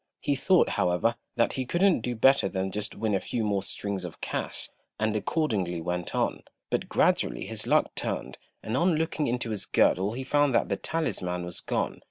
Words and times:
He 0.19 0.33
thought, 0.33 0.69
however, 0.69 1.15
that 1.35 1.53
he 1.53 1.65
couldn't 1.67 2.01
do 2.01 2.15
better 2.15 2.49
than 2.49 2.71
just 2.71 2.95
win 2.95 3.13
a 3.13 3.19
few 3.19 3.43
more 3.43 3.61
strings 3.61 4.03
of 4.03 4.19
cash, 4.19 4.67
and 4.99 5.15
accordingly 5.15 5.79
went 5.79 6.15
on; 6.15 6.41
but 6.71 6.89
gradually 6.89 7.45
his 7.45 7.67
luck 7.67 7.93
turned, 7.93 8.39
and 8.63 8.75
on 8.75 8.95
looking 8.95 9.27
into 9.27 9.51
his 9.51 9.65
girdle 9.65 10.13
he 10.13 10.23
found 10.23 10.55
that 10.55 10.69
the 10.69 10.75
talisman 10.75 11.45
was 11.45 11.59
gone. 11.59 11.99